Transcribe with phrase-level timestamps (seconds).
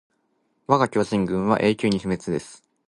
[0.65, 2.63] わが巨人軍は永久に不滅です